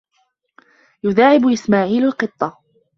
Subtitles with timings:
[1.03, 2.57] يُدَاعَبُ إِسْمَاعِيلُ الْقِطَّ.